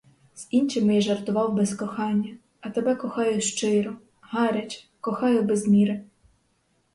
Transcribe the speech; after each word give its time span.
З 0.35 0.47
іншими 0.51 0.95
я 0.95 1.01
жартував 1.01 1.53
без 1.55 1.73
кохання, 1.75 2.37
а 2.61 2.69
тебе 2.69 2.95
кохаю 2.95 3.41
щиро, 3.41 3.95
гаряче, 4.21 4.83
кохаю 5.01 5.41
без 5.43 5.67
міри! 5.67 6.03